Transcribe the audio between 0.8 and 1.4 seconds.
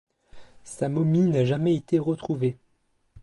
momie